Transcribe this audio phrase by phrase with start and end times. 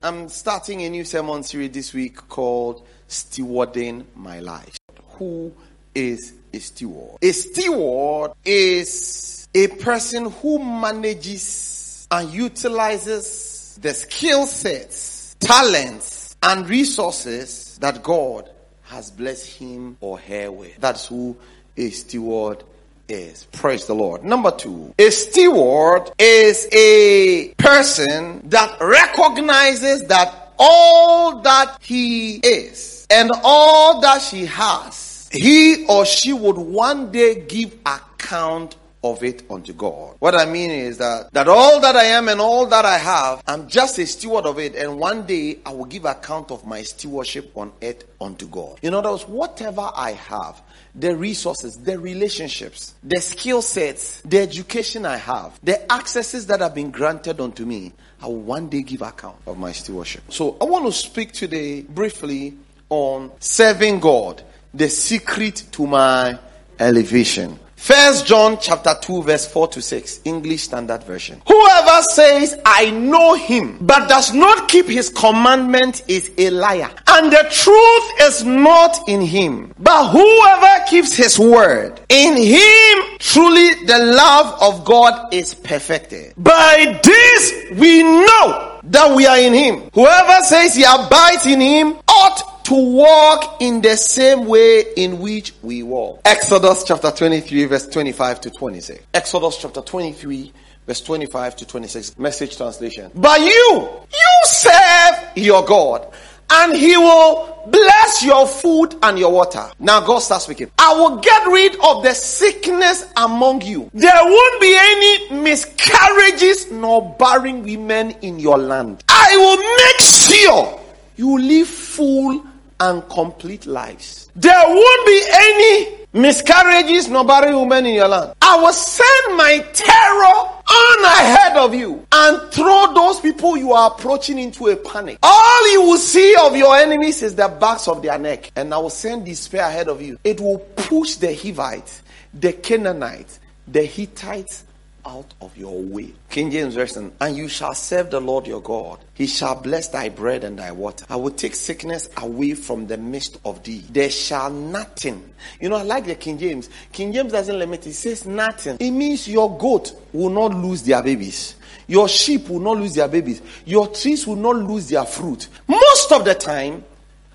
[0.00, 4.78] I'm starting a new sermon series this week called Stewarding My Life.
[5.14, 5.52] Who
[5.92, 7.18] is a steward?
[7.20, 17.76] A steward is a person who manages and utilizes the skill sets, talents, and resources
[17.78, 18.48] that God
[18.84, 20.76] has blessed him or her with.
[20.78, 21.36] That's who
[21.76, 22.62] a steward
[23.08, 23.44] is.
[23.52, 24.24] Praise the Lord.
[24.24, 33.30] Number two, a steward is a person that recognizes that all that he is and
[33.42, 39.72] all that she has, he or she would one day give account of it unto
[39.72, 40.16] God.
[40.18, 43.42] What I mean is that that all that I am and all that I have,
[43.46, 46.82] I'm just a steward of it, and one day I will give account of my
[46.82, 48.78] stewardship on it unto God.
[48.82, 50.60] In other words, whatever I have,
[50.94, 56.74] the resources, the relationships, the skill sets, the education I have, the accesses that have
[56.74, 60.24] been granted unto me, I will one day give account of my stewardship.
[60.32, 62.56] So I want to speak today briefly
[62.88, 64.42] on serving God,
[64.74, 66.38] the secret to my
[66.80, 67.58] elevation.
[67.78, 71.40] First John chapter 2 verse 4 to 6, English Standard Version.
[71.46, 76.90] Whoever says, I know him, but does not keep his commandment is a liar.
[77.06, 79.72] And the truth is not in him.
[79.78, 86.34] But whoever keeps his word, in him truly the love of God is perfected.
[86.36, 89.88] By this we know that we are in him.
[89.94, 95.54] Whoever says he abides in him ought to walk in the same way in which
[95.62, 96.20] we walk.
[96.26, 99.04] Exodus chapter 23 verse 25 to 26.
[99.14, 100.52] Exodus chapter 23
[100.86, 102.18] verse 25 to 26.
[102.18, 103.10] Message translation.
[103.14, 106.12] But you, you serve your God
[106.50, 109.64] and he will bless your food and your water.
[109.78, 110.70] Now God starts speaking.
[110.76, 113.90] I will get rid of the sickness among you.
[113.94, 119.04] There won't be any miscarriages nor barren women in your land.
[119.08, 120.80] I will make sure
[121.16, 122.44] you live full
[122.80, 124.30] and complete lives.
[124.36, 128.34] There won't be any miscarriages nor barren women in your land.
[128.40, 133.90] I will send my terror on ahead of you and throw those people you are
[133.90, 135.18] approaching into a panic.
[135.22, 138.50] All you will see of your enemies is the backs of their neck.
[138.56, 140.18] And I will send despair ahead of you.
[140.24, 142.02] It will push the Hivites,
[142.34, 144.64] the Canaanites, the Hittites,
[145.08, 146.12] out of your way.
[146.28, 148.98] King James Version, and you shall serve the Lord your God.
[149.14, 151.06] He shall bless thy bread and thy water.
[151.08, 153.82] I will take sickness away from the midst of thee.
[153.90, 155.32] There shall nothing.
[155.60, 156.68] You know, I like the King James.
[156.92, 158.76] King James doesn't limit, it says nothing.
[158.78, 161.54] It means your goat will not lose their babies.
[161.86, 163.40] Your sheep will not lose their babies.
[163.64, 165.48] Your trees will not lose their fruit.
[165.66, 166.84] Most of the time,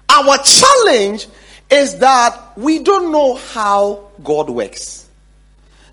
[0.10, 1.28] our challenge
[1.72, 5.03] is that we don't know how God works.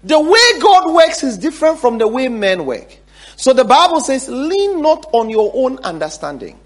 [0.04, 2.96] The way God works is different from the way men work.
[3.36, 6.58] So the Bible says, lean not on your own understanding.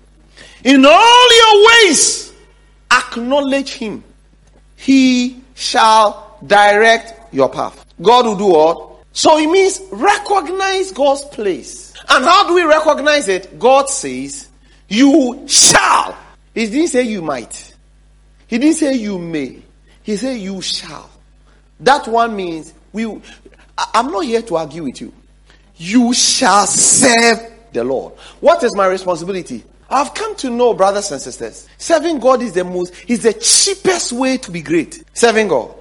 [0.65, 2.33] In all your ways,
[2.93, 4.03] acknowledge him.
[4.77, 7.85] He shall direct your path.
[8.01, 8.97] God will do what?
[9.13, 11.95] So it means recognize God's place.
[12.09, 13.59] And how do we recognize it?
[13.59, 14.49] God says,
[14.89, 16.17] you shall.
[16.55, 17.75] He didn't say you might.
[18.47, 19.63] He didn't say you may.
[20.03, 21.11] He said you shall.
[21.81, 23.21] That one means we,
[23.93, 25.13] I'm not here to argue with you.
[25.77, 28.15] You shall serve the Lord.
[28.41, 29.65] What is my responsibility?
[29.91, 34.13] I've come to know, brothers and sisters, serving God is the most, is the cheapest
[34.13, 35.05] way to be great.
[35.13, 35.75] Serving God.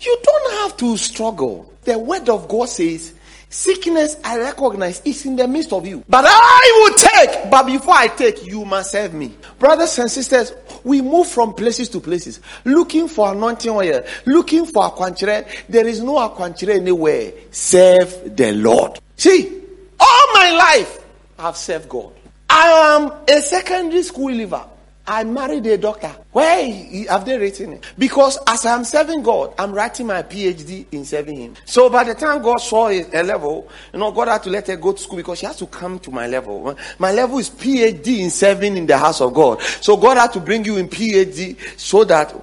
[0.00, 1.72] You don't have to struggle.
[1.82, 3.14] The word of God says,
[3.54, 6.02] Sickness, I recognize, is in the midst of you.
[6.08, 7.48] But I will take.
[7.48, 9.32] But before I take, you must serve me.
[9.60, 14.90] Brothers and sisters, we move from places to places, looking for anointing oil, looking for
[14.90, 15.46] aquanchere.
[15.68, 17.32] There is no aquanchere anywhere.
[17.52, 18.98] Serve the Lord.
[19.16, 19.62] See,
[20.00, 21.04] all my life,
[21.38, 22.12] I've served God.
[22.50, 24.64] I am a secondary school leaver.
[25.06, 26.14] I married a doctor.
[26.32, 26.72] Where
[27.08, 27.84] have they written it?
[27.98, 31.54] Because as I'm serving God, I'm writing my PhD in serving Him.
[31.66, 34.76] So by the time God saw a level, you know, God had to let her
[34.76, 36.74] go to school because she has to come to my level.
[36.98, 39.60] My level is PhD in serving in the house of God.
[39.60, 42.34] So God had to bring you in PhD so that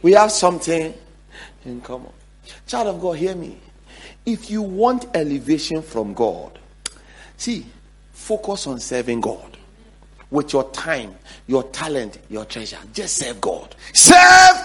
[0.00, 0.94] we have something
[1.64, 2.12] in common.
[2.68, 3.58] Child of God, hear me.
[4.24, 6.56] If you want elevation from God,
[7.36, 7.66] see,
[8.12, 9.56] focus on serving God
[10.30, 11.16] with your time,
[11.50, 12.78] your talent, your treasure.
[12.92, 13.74] Just serve God.
[13.92, 14.56] Serve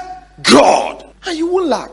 [0.44, 1.12] God.
[1.26, 1.90] And you won't lack.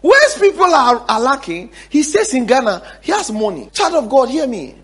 [0.00, 3.68] Where's people are, are lacking, he says in Ghana, he has money.
[3.72, 4.76] Child of God, hear me.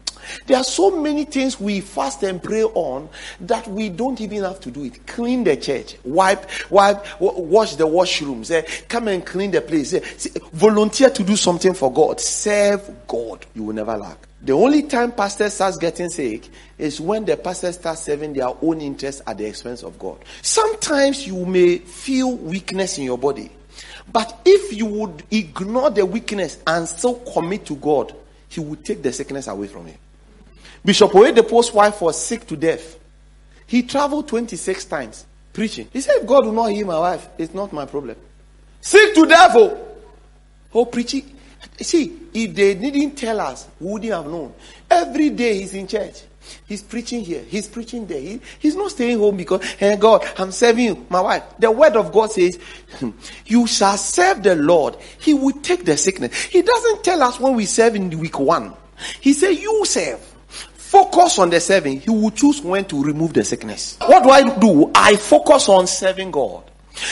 [0.47, 3.09] There are so many things we fast and pray on
[3.43, 5.07] that we don't even have to do it.
[5.07, 9.93] Clean the church, wipe, wipe, wash the washrooms, Say, come and clean the place.
[9.93, 12.21] Eh, Say, volunteer to do something for God.
[12.21, 13.47] Serve God.
[13.55, 14.19] You will never lack.
[14.45, 18.83] The only time pastor starts getting sick is when the pastor starts serving their own
[18.83, 20.19] interests at the expense of God.
[20.43, 23.51] Sometimes you may feel weakness in your body,
[24.13, 28.15] but if you would ignore the weakness and still commit to God,
[28.51, 29.95] He will take the sickness away from you.
[30.85, 32.99] Bishop Oyedepo's wife was sick to death.
[33.67, 35.25] He traveled 26 times
[35.55, 35.89] preaching.
[35.91, 38.17] He said, if God will not heal my wife, it's not my problem.
[38.83, 39.89] Sick to death, oh,
[40.75, 41.34] oh preaching.
[41.81, 44.55] See, if they didn't tell us, we wouldn't have known.
[44.91, 46.23] Every day he's in church.
[46.67, 47.43] He's preaching here.
[47.43, 48.21] He's preaching there.
[48.21, 51.43] He, he's not staying home because, hey God, I'm serving you, my wife.
[51.59, 52.59] The word of God says,
[53.47, 54.97] you shall serve the Lord.
[55.19, 56.43] He will take the sickness.
[56.45, 58.75] He doesn't tell us when we serve in week one.
[59.21, 60.21] He said, you serve.
[60.75, 62.01] Focus on the serving.
[62.01, 63.97] He will choose when to remove the sickness.
[64.07, 64.91] What do I do?
[64.95, 66.71] I focus on serving God.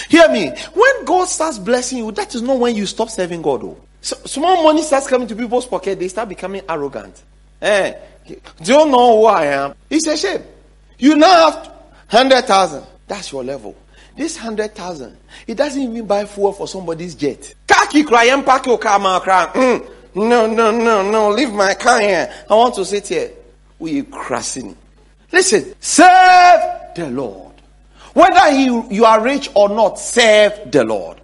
[0.08, 0.52] Hear me.
[0.74, 3.62] When God starts blessing you, that is not when you stop serving God.
[3.62, 3.80] Though.
[4.02, 7.22] So, small money starts coming to people's pocket, they start becoming arrogant.
[7.62, 7.94] Eh,
[8.26, 9.74] do you know who I am?
[9.88, 10.42] It's a shame.
[10.98, 11.66] You now have
[12.10, 12.84] 100,000.
[13.06, 13.76] That's your level.
[14.16, 15.16] This 100,000,
[15.46, 17.54] it doesn't even buy fuel for somebody's jet.
[17.66, 19.88] Kaki crying, pack your car, mm.
[20.14, 22.30] No, no, no, no, leave my car here.
[22.50, 23.30] I want to sit here.
[23.78, 24.76] We crashing.
[25.30, 26.60] Listen, serve
[26.94, 27.54] the Lord.
[28.12, 31.18] Whether you, you are rich or not, serve the Lord.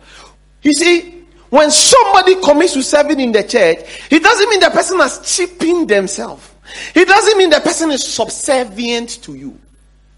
[0.63, 1.18] You see,
[1.51, 3.79] when somebody commits to serving in the church,
[4.11, 6.49] it doesn't mean the person has cheapened themselves.
[6.95, 9.59] It doesn't mean the person is subservient to you.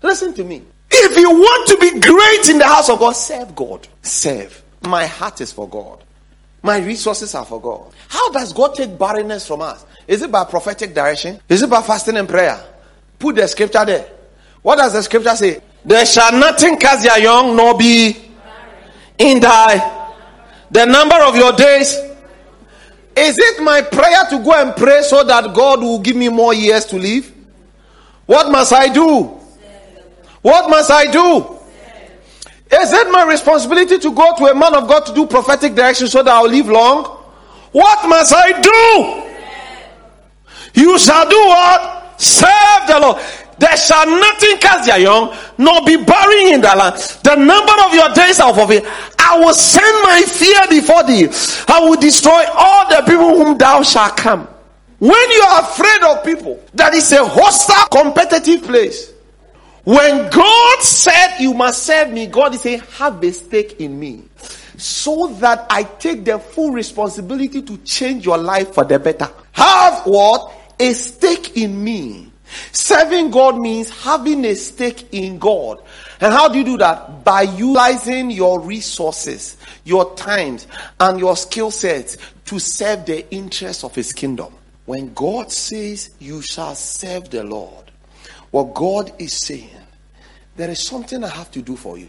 [0.02, 0.62] Listen to me.
[0.90, 3.86] If you want to be great in the house of God, serve God.
[4.02, 4.62] Serve.
[4.82, 6.02] My heart is for God.
[6.62, 7.92] My resources are for God.
[8.08, 9.84] How does God take barrenness from us?
[10.08, 11.40] Is it by prophetic direction?
[11.48, 12.60] Is it by fasting and prayer?
[13.18, 14.10] Put the scripture there.
[14.62, 15.60] What does the scripture say?
[15.84, 18.16] There shall nothing cast your young nor be
[19.16, 19.99] in thy
[20.70, 21.98] the number of your days.
[23.16, 26.54] Is it my prayer to go and pray so that God will give me more
[26.54, 27.32] years to live?
[28.26, 29.24] What must I do?
[30.42, 31.58] What must I do?
[32.72, 36.06] Is it my responsibility to go to a man of God to do prophetic direction
[36.06, 37.04] so that I'll live long?
[37.72, 40.80] What must I do?
[40.80, 41.99] You shall do what?
[42.20, 43.22] Serve the Lord.
[43.58, 46.96] There shall nothing cast their young, nor be barren in the land.
[47.24, 48.84] The number of your days are it.
[49.18, 51.28] I will send my fear before thee.
[51.68, 54.48] I will destroy all the people whom thou shalt come.
[54.98, 59.12] When you are afraid of people, that is a hostile, competitive place.
[59.84, 64.24] When God said you must serve me, God is saying, have a stake in me.
[64.76, 69.30] So that I take the full responsibility to change your life for the better.
[69.52, 70.52] Have what?
[70.80, 72.32] A stake in me.
[72.72, 75.78] Serving God means having a stake in God.
[76.20, 77.22] And how do you do that?
[77.22, 80.66] By utilizing your resources, your times,
[80.98, 82.16] and your skill sets
[82.46, 84.52] to serve the interests of His kingdom.
[84.86, 87.90] When God says you shall serve the Lord,
[88.50, 89.70] what God is saying,
[90.56, 92.08] there is something I have to do for you,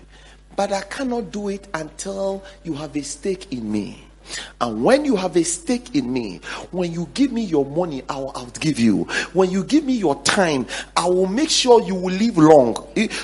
[0.56, 4.04] but I cannot do it until you have a stake in me.
[4.60, 6.42] And when you have a stake in me,
[6.72, 9.04] when you give me your money, I will outgive you.
[9.34, 12.76] When you give me your time, I will make sure you will live long.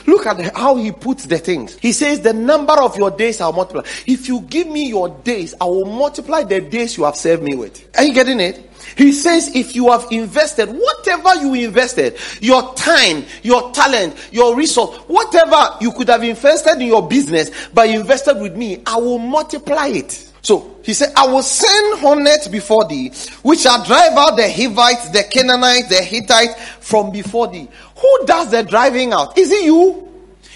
[0.06, 1.78] Look at how he puts the things.
[1.78, 3.84] He says, The number of your days I'll multiply.
[4.06, 7.56] If you give me your days, I will multiply the days you have served me
[7.56, 7.88] with.
[7.98, 8.68] Are you getting it?
[8.96, 14.98] He says, if you have invested, whatever you invested, your time, your talent, your resource,
[15.08, 19.88] whatever you could have invested in your business, but invested with me, I will multiply
[19.88, 20.27] it.
[20.42, 25.10] So he said, I will send hornets before thee, which shall drive out the Hivites,
[25.10, 27.68] the Canaanites, the Hittites from before thee.
[27.98, 29.38] Who does the driving out?
[29.38, 30.08] Is it you?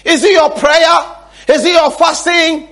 [0.04, 1.16] Is it your prayer?
[1.48, 2.68] Is it your fasting?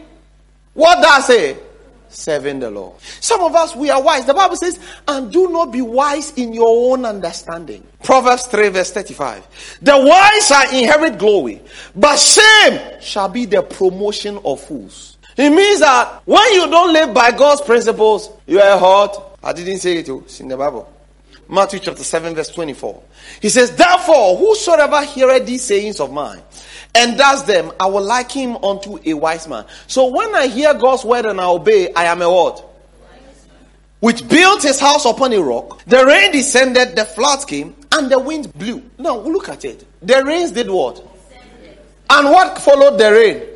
[0.75, 1.67] What does it?
[2.09, 3.01] Serving the Lord.
[3.21, 4.27] Some of us, we are wise.
[4.27, 7.87] The Bible says, and do not be wise in your own understanding.
[8.03, 9.79] Proverbs 3 verse 35.
[9.83, 11.61] The wise shall inherit glory,
[11.95, 15.10] but shame shall be the promotion of fools.
[15.41, 19.17] It means that when you don't live by God's principles, you are hurt.
[19.43, 20.93] I didn't say it, oh, it's in the Bible.
[21.49, 23.03] Matthew chapter 7, verse 24.
[23.41, 26.43] He says, Therefore, whosoever heareth these sayings of mine
[26.95, 29.65] and does them, I will like him unto a wise man.
[29.87, 32.63] So when I hear God's word and I obey, I am a what?
[34.01, 35.83] Which built his house upon a rock.
[35.87, 38.83] The rain descended, the floods came, and the wind blew.
[38.99, 39.87] Now look at it.
[40.03, 41.03] The rains did what?
[42.11, 43.50] And what followed the rain?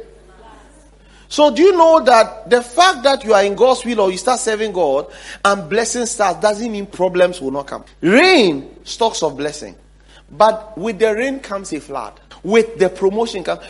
[1.29, 4.19] So do you know that the fact that you are in God's will or you
[4.19, 5.11] start serving God
[5.45, 7.85] and blessing starts doesn't mean problems will not come.
[8.01, 9.75] Rain stocks of blessing.
[10.31, 12.21] But with the rain comes a flood.
[12.43, 13.61] With the promotion comes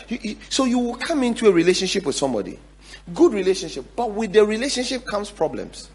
[0.49, 2.59] so you will come into a relationship with somebody.
[3.13, 5.89] Good relationship, but with the relationship comes problems.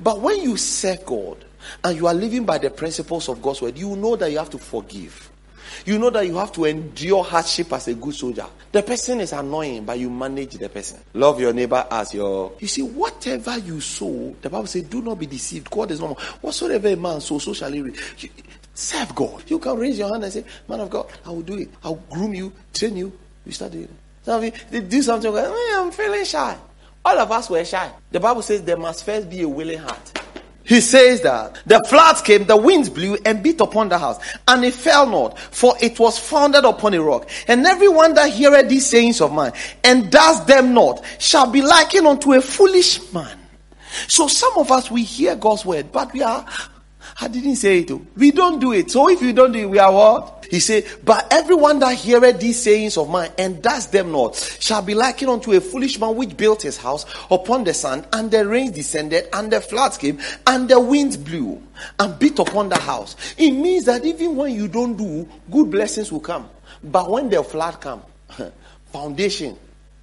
[0.00, 1.44] But when you serve God
[1.82, 4.50] and you are living by the principles of God's word, you know that you have
[4.50, 5.30] to forgive.
[5.86, 8.46] You know that you have to endure hardship as a good soldier.
[8.72, 11.00] The person is annoying, but you manage the person.
[11.14, 12.52] Love your neighbor as your.
[12.58, 15.70] You see, whatever you sow, the Bible says, do not be deceived.
[15.70, 16.18] God is normal.
[16.40, 17.96] Whatsoever a man sow, so shall he reap.
[18.74, 19.44] Serve God.
[19.46, 21.68] You can raise your hand and say, Man of God, I will do it.
[21.84, 23.12] I'll groom you, train you.
[23.46, 23.90] You start doing it.
[24.24, 26.56] Some of you they do something, I'm feeling shy.
[27.04, 27.92] All of us were shy.
[28.10, 30.23] The Bible says there must first be a willing heart.
[30.64, 34.18] He says that the floods came, the winds blew and beat upon the house,
[34.48, 37.28] and it fell not, for it was founded upon a rock.
[37.46, 39.52] And everyone that heareth these sayings of mine
[39.82, 43.38] and does them not shall be likened unto a foolish man.
[44.08, 46.46] So some of us we hear God's word, but we are
[47.20, 47.90] I didn't say it.
[47.90, 48.04] Oh.
[48.16, 48.90] We don't do it.
[48.90, 50.33] So if you don't do it, we are what?
[50.50, 54.82] He said, But everyone that heareth these sayings of mine and does them not shall
[54.82, 58.46] be likened unto a foolish man which built his house upon the sand, and the
[58.46, 61.62] rain descended, and the floods came, and the winds blew
[61.98, 63.16] and beat upon the house.
[63.36, 66.48] It means that even when you don't do, good blessings will come.
[66.82, 68.02] But when the flood come,
[68.92, 69.56] foundation,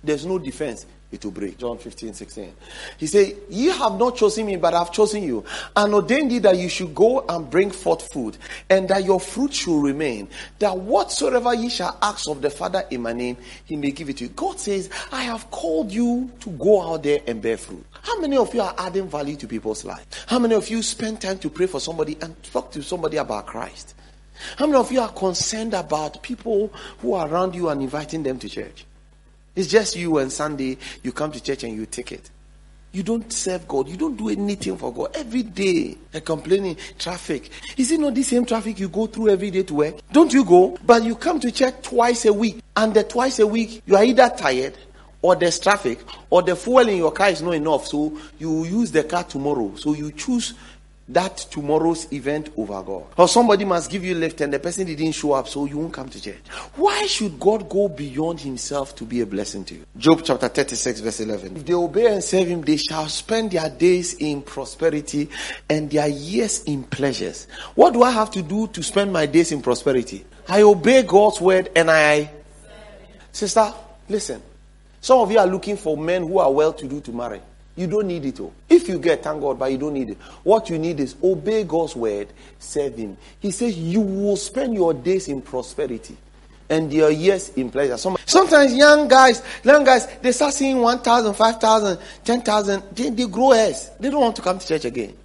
[0.03, 1.57] there's no defense it will break.
[1.57, 2.53] John 15, 16.
[2.97, 5.43] He said, Ye have not chosen me, but I've chosen you,
[5.75, 8.37] and ordained thee that you should go and bring forth fruit,
[8.69, 13.01] and that your fruit should remain, that whatsoever ye shall ask of the Father in
[13.01, 14.29] my name, he may give it to you.
[14.29, 17.85] God says, I have called you to go out there and bear fruit.
[18.03, 20.05] How many of you are adding value to people's lives?
[20.27, 23.47] How many of you spend time to pray for somebody and talk to somebody about
[23.47, 23.95] Christ?
[24.57, 28.39] How many of you are concerned about people who are around you and inviting them
[28.39, 28.85] to church?
[29.55, 32.29] It's just you and Sunday, you come to church and you take it.
[32.93, 33.87] You don't serve God.
[33.87, 35.15] You don't do anything for God.
[35.15, 37.49] Every day, you're complaining, traffic.
[37.77, 39.95] Is it not the same traffic you go through every day to work?
[40.11, 40.77] Don't you go?
[40.85, 42.61] But you come to church twice a week.
[42.75, 44.77] And the twice a week, you are either tired
[45.21, 47.87] or there's traffic or the fuel in your car is not enough.
[47.87, 49.73] So you use the car tomorrow.
[49.75, 50.53] So you choose
[51.13, 53.05] that tomorrow's event over God.
[53.17, 55.93] Or somebody must give you lift and the person didn't show up, so you won't
[55.93, 56.41] come to church.
[56.75, 59.85] Why should God go beyond himself to be a blessing to you?
[59.97, 61.57] Job chapter 36, verse 11.
[61.57, 65.29] If they obey and serve him, they shall spend their days in prosperity
[65.69, 67.47] and their years in pleasures.
[67.75, 70.25] What do I have to do to spend my days in prosperity?
[70.47, 72.31] I obey God's word and I.
[73.31, 73.73] Sister,
[74.09, 74.41] listen.
[74.99, 77.41] Some of you are looking for men who are well to do to marry.
[77.81, 78.39] You don't need it.
[78.39, 78.53] Oh.
[78.69, 80.17] If you get, thank God, but you don't need it.
[80.43, 82.27] What you need is obey God's word,
[82.59, 83.17] serve Him.
[83.39, 86.15] He says you will spend your days in prosperity
[86.69, 87.97] and your years in pleasure.
[87.97, 92.83] sometimes young guys, young guys, they start seeing 1,000, 5,000, 10,000.
[92.91, 93.89] They, they grow as.
[93.99, 95.17] They don't want to come to church again.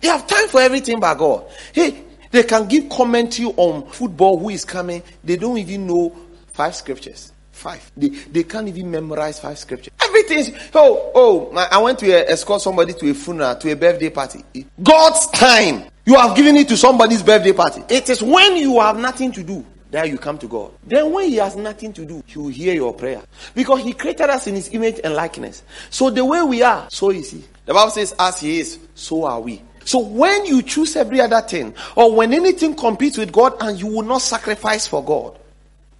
[0.00, 1.44] They have time for everything but God.
[1.72, 5.04] Hey, they can give commentary on football, who is coming.
[5.22, 6.16] They don't even know
[6.48, 7.30] five scriptures.
[7.62, 7.92] Five.
[7.96, 9.92] They, they can't even memorize five scriptures.
[10.02, 10.52] Everything.
[10.74, 14.44] Oh, oh, I went to escort somebody to a funeral, to a birthday party.
[14.82, 15.84] God's time.
[16.04, 17.84] You have given it to somebody's birthday party.
[17.88, 20.72] It is when you have nothing to do that you come to God.
[20.84, 23.22] Then when He has nothing to do, He will hear your prayer.
[23.54, 25.62] Because He created us in His image and likeness.
[25.90, 27.44] So the way we are, so is He.
[27.66, 29.62] The Bible says, as He is, so are we.
[29.84, 33.86] So when you choose every other thing, or when anything competes with God and you
[33.86, 35.38] will not sacrifice for God,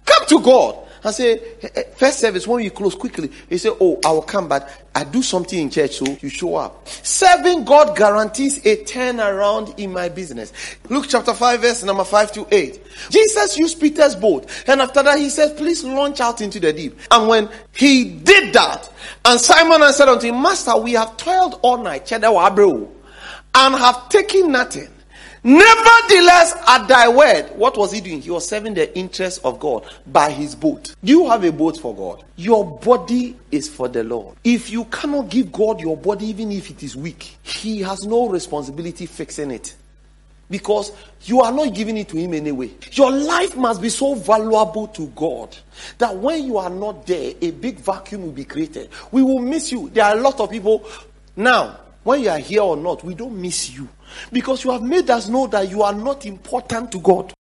[0.05, 3.69] come to God and say, eh, eh, first service, when you close quickly, he say,
[3.79, 6.87] Oh, I will come, but I do something in church, so you show up.
[6.87, 10.53] Serving God guarantees a turnaround in my business.
[10.89, 12.81] Luke chapter 5, verse number 5 to 8.
[13.09, 16.97] Jesus used Peter's boat, and after that, he said, Please launch out into the deep.
[17.11, 18.91] And when he did that,
[19.25, 24.87] and Simon said unto him, Master, we have toiled all night, and have taken nothing.
[25.45, 28.21] Nevertheless, at thy word, what was he doing?
[28.21, 30.95] He was serving the interest of God by his boat.
[31.03, 32.23] Do you have a boat for God?
[32.37, 34.37] Your body is for the Lord.
[34.45, 38.29] If you cannot give God your body, even if it is weak, he has no
[38.29, 39.75] responsibility fixing it.
[40.49, 42.71] Because you are not giving it to him anyway.
[42.91, 45.57] Your life must be so valuable to God
[45.97, 48.89] that when you are not there, a big vacuum will be created.
[49.11, 49.89] We will miss you.
[49.89, 50.85] There are a lot of people
[51.35, 53.87] now when you are here or not, we don't miss you
[54.31, 57.33] because you have made us know that you are not important to God.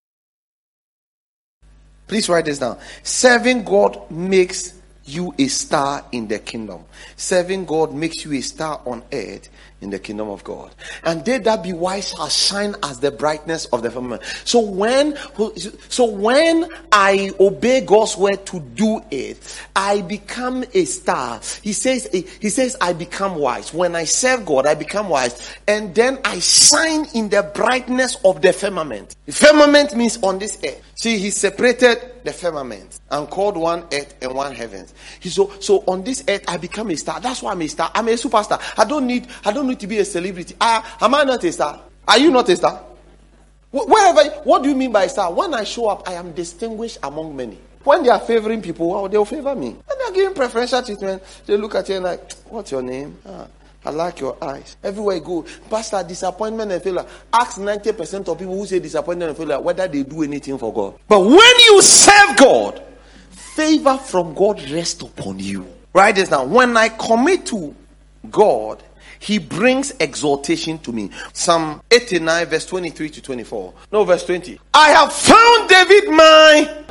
[2.07, 2.79] Please write this down.
[3.03, 6.85] Serving God makes you a star in the kingdom.
[7.17, 9.49] Serving God makes you a star on earth
[9.83, 10.75] in the kingdom of God.
[11.05, 14.23] And they that be wise shall shine as the brightness of the firmament.
[14.45, 15.17] So when,
[15.89, 21.41] so when I obey God's word to do it, I become a star.
[21.63, 23.75] He says, he says, I become wise.
[23.75, 25.51] When I serve God, I become wise.
[25.67, 29.17] And then I shine in the brightness of the firmament.
[29.27, 30.83] The firmament means on this earth.
[30.95, 34.95] See, he separated the firmament and called one earth and one heavens.
[35.21, 37.21] He so so on this earth I become a star.
[37.21, 37.91] That's why I'm a star.
[37.95, 38.61] I'm a superstar.
[38.79, 40.55] I don't need I don't need to be a celebrity.
[40.61, 41.81] Ah, am I not a star?
[42.07, 42.85] Are you not a star?
[43.71, 45.33] Wherever, what do you mean by star?
[45.33, 47.59] When I show up, I am distinguished among many.
[47.85, 49.69] When they are favoring people, well, they'll favor me.
[49.69, 51.23] And they're giving preferential treatment.
[51.47, 53.17] They look at you and like, what's your name?
[53.27, 53.47] Ah,
[53.85, 54.77] I like your eyes.
[54.85, 57.05] Everywhere you go, pastor, disappointment and failure.
[57.33, 60.95] Ask 90% of people who say disappointment and failure whether they do anything for God.
[61.09, 62.83] But when you serve God,
[63.31, 65.67] favor from God rests upon you.
[65.93, 66.51] Write this down.
[66.51, 67.75] When I commit to
[68.31, 68.83] God,
[69.23, 71.09] he brings exaltation to me.
[71.33, 73.73] Psalm 89, verse 23 to 24.
[73.93, 74.59] No, verse 20.
[74.75, 76.85] I have found David my.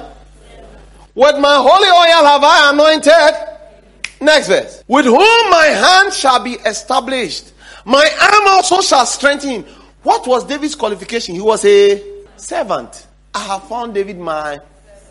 [1.13, 4.21] With my holy oil have I anointed.
[4.21, 4.81] Next verse.
[4.88, 7.51] With whom my hand shall be established.
[7.83, 9.65] My arm also shall strengthen him.
[10.01, 11.35] What was David's qualification?
[11.35, 12.01] He was a
[12.38, 13.07] servant.
[13.35, 14.61] I have found David my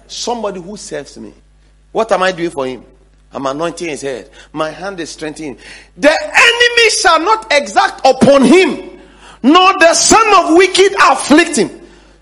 [0.07, 1.35] somebody who serves me.
[1.93, 2.83] What am I doing for him?
[3.33, 4.31] I'm anointing his head.
[4.53, 5.59] My hand is strengthening.
[5.97, 9.01] The enemy shall not exact upon him,
[9.43, 11.71] nor the son of wicked afflict him.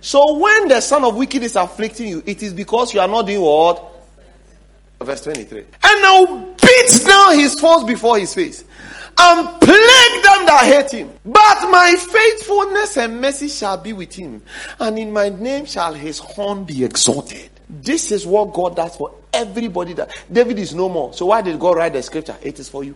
[0.00, 3.26] So when the son of wicked is afflicting you, it is because you are not
[3.26, 3.84] doing what?
[5.00, 5.58] Verse 23.
[5.60, 8.64] And now beat down his foes before his face
[9.18, 11.10] and plague them that hate him.
[11.24, 14.42] But my faithfulness and mercy shall be with him,
[14.78, 17.50] and in my name shall his horn be exalted.
[17.68, 21.12] This is what God does for everybody that David is no more.
[21.12, 22.36] So why did God write the scripture?
[22.42, 22.94] It is for you.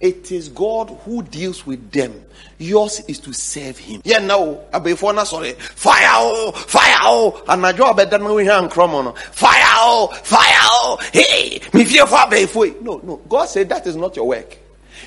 [0.00, 2.24] It is God who deals with them.
[2.58, 4.00] Yours is to serve Him.
[4.04, 8.46] Yeah, now, before na sorry, fire, oh, fire, oh, and my job better than we
[8.46, 12.68] have on fire, oh, fire, oh, hey, me fear for before.
[12.80, 14.56] No, no, God said that is not your work.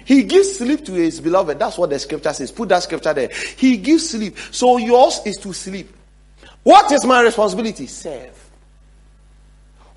[0.03, 1.57] He gives sleep to His beloved.
[1.57, 2.51] That's what the scripture says.
[2.51, 3.29] Put that scripture there.
[3.57, 4.37] He gives sleep.
[4.51, 5.89] So yours is to sleep.
[6.63, 7.87] What is my responsibility?
[7.87, 8.37] Serve.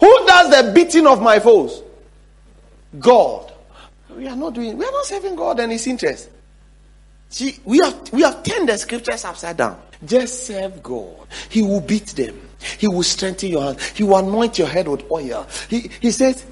[0.01, 1.83] Who does the beating of my foes?
[2.99, 3.53] God.
[4.11, 6.31] We are not doing, we are not serving God and His interest.
[7.29, 9.81] See, we have we have turned the scriptures upside down.
[10.05, 11.27] Just serve God.
[11.49, 12.41] He will beat them.
[12.79, 13.81] He will strengthen your hand.
[13.81, 15.47] He will anoint your head with oil.
[15.69, 16.45] He he says,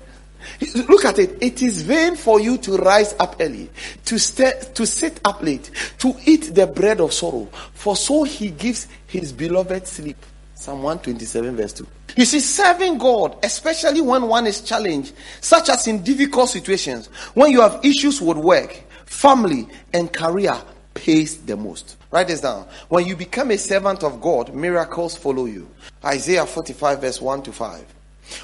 [0.89, 1.43] Look at it.
[1.43, 3.71] It is vain for you to rise up early,
[4.07, 8.51] to stay, to sit up late, to eat the bread of sorrow, for so he
[8.51, 10.17] gives his beloved sleep.
[10.55, 11.87] Psalm 127, verse 2.
[12.17, 17.51] You see, serving God, especially when one is challenged, such as in difficult situations, when
[17.51, 20.55] you have issues with work, family, and career,
[20.95, 21.97] pays the most.
[22.11, 22.67] Write this down.
[22.89, 25.69] When you become a servant of God, miracles follow you.
[26.05, 27.85] Isaiah 45, verse 1 to 5.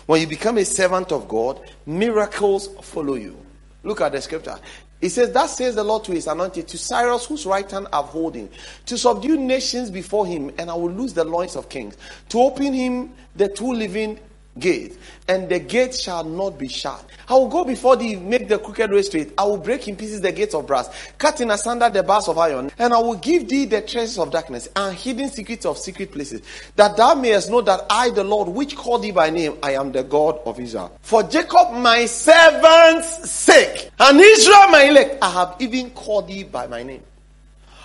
[0.06, 3.38] When you become a servant of God, miracles follow you.
[3.82, 4.58] Look at the scripture.
[5.00, 8.04] It says, That says the Lord to his anointed, to Cyrus, whose right hand I'm
[8.04, 8.48] holding,
[8.86, 11.96] to subdue nations before him, and I will loose the loins of kings,
[12.30, 14.18] to open him the two living
[14.58, 17.04] gate, and the gate shall not be shut.
[17.28, 19.32] I will go before thee, make the crooked way straight.
[19.36, 22.38] I will break in pieces the gates of brass, cut in asunder the bars of
[22.38, 26.12] iron, and I will give thee the treasures of darkness and hidden secrets of secret
[26.12, 26.40] places,
[26.76, 29.92] that thou mayest know that I, the Lord, which called thee by name, I am
[29.92, 30.96] the God of Israel.
[31.02, 36.66] For Jacob, my servant's sake, and Israel, my elect, I have even called thee by
[36.66, 37.02] my name.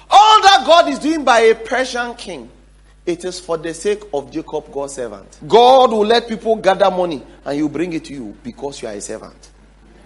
[0.09, 2.49] All that God is doing by a Persian king
[3.05, 5.39] it is for the sake of Jacob, God's servant.
[5.47, 8.93] God will let people gather money and you bring it to you because you are
[8.93, 9.51] a servant.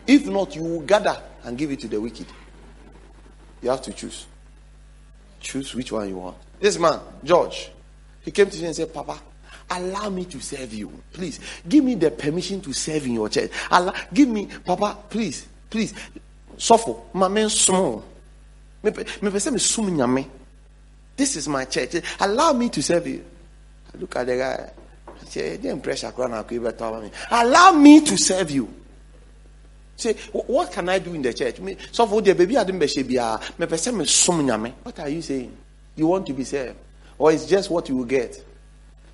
[0.07, 2.25] If not, you will gather and give it to the wicked.
[3.61, 4.25] You have to choose.
[5.39, 6.37] Choose which one you want.
[6.59, 7.69] This man, George,
[8.21, 9.19] he came to me and said, Papa,
[9.69, 10.91] allow me to serve you.
[11.13, 13.51] Please, give me the permission to serve in your church.
[13.69, 15.93] Allow, give me, Papa, please, please.
[16.57, 18.03] Suffer, my man small.
[18.81, 19.29] Me, me,
[20.07, 20.27] me,
[21.17, 21.95] this is my church.
[22.19, 23.25] Allow me to serve you.
[23.93, 24.71] I look at the guy.
[25.07, 25.57] I say,
[27.31, 28.73] Allow me to serve you.
[29.95, 31.55] Say, what can I do in the church?
[31.91, 33.41] So for the baby, I didn't ah,
[34.83, 35.57] What are you saying?
[35.95, 36.77] You want to be served,
[37.17, 38.43] or it's just what you will get?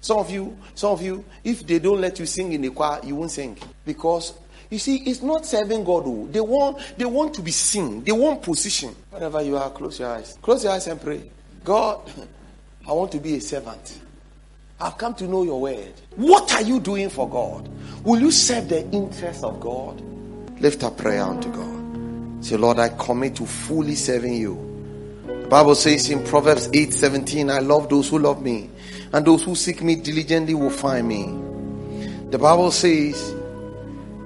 [0.02, 3.00] Some of you, some of you, if they don't let you sing in the choir,
[3.06, 4.34] you won't sing because
[4.70, 6.04] you see, it's not serving God.
[6.08, 6.28] Oh.
[6.32, 8.04] They want, they want to be seen.
[8.04, 8.96] They want position.
[9.12, 10.38] Whatever you are, close your eyes.
[10.42, 11.30] Close your eyes and pray.
[11.64, 12.12] God,
[12.88, 14.00] I want to be a servant.
[14.80, 15.94] I've come to know your word.
[16.16, 17.70] What are you doing for God?
[18.04, 20.02] Will you serve the interest of God?
[20.60, 22.44] Lift up prayer unto God.
[22.44, 24.70] Say, Lord, I commit to fully serving you.
[25.26, 28.70] The Bible says in Proverbs 8 17, I love those who love me,
[29.14, 31.26] and those who seek me diligently will find me.
[32.32, 33.34] The Bible says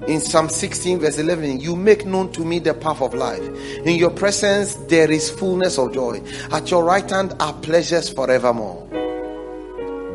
[0.08, 3.44] in Psalm 16, verse 11, you make known to me the path of life.
[3.86, 6.22] In your presence, there is fullness of joy.
[6.52, 8.88] At your right hand are pleasures forevermore.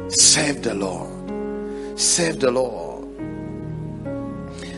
[0.09, 2.01] Save the Lord.
[2.01, 2.93] Save the Lord.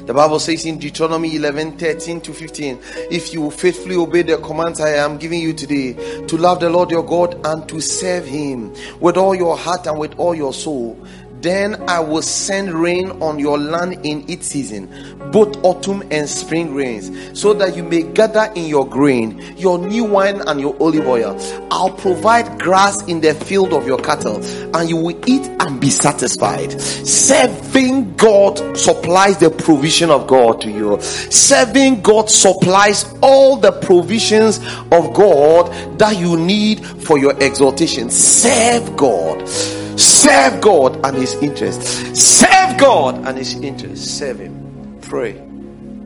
[0.07, 2.79] The Bible says in Deuteronomy 11 13 to 15,
[3.11, 5.95] if you faithfully obey the commands I am giving you today,
[6.27, 9.99] to love the Lord your God and to serve Him with all your heart and
[9.99, 11.03] with all your soul,
[11.45, 14.89] then I will send rain on your land in its season,
[15.31, 20.05] both autumn and spring rains, so that you may gather in your grain, your new
[20.05, 21.39] wine, and your olive oil.
[21.71, 24.43] I'll provide grass in the field of your cattle,
[24.75, 26.81] and you will eat and be satisfied.
[26.81, 30.99] Serving God supplies the provision of God to you.
[31.01, 34.59] Serving God supplies all the provisions
[34.91, 38.09] of God that you need for your exaltation.
[38.09, 39.84] Serve God.
[39.97, 41.83] Serve God and His interest.
[42.17, 44.19] Serve God and His interest.
[44.19, 44.99] Serve Him.
[45.03, 45.33] Pray.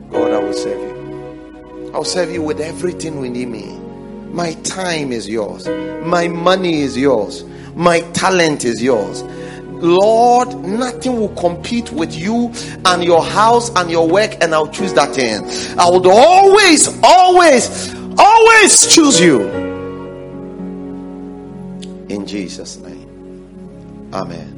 [0.09, 1.91] God, I will serve you.
[1.93, 3.77] I'll serve you with everything within me.
[4.31, 5.67] My time is yours.
[6.03, 7.43] My money is yours.
[7.75, 9.23] My talent is yours.
[9.81, 12.51] Lord, nothing will compete with you
[12.85, 15.43] and your house and your work, and I'll choose that thing.
[15.79, 19.47] I would always, always, always choose you.
[22.09, 22.98] In Jesus' name.
[24.11, 24.48] Amén.